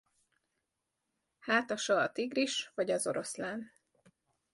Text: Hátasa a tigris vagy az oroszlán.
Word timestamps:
Hátasa 1.39 1.97
a 1.99 2.11
tigris 2.11 2.71
vagy 2.75 2.91
az 2.91 3.07
oroszlán. 3.07 3.71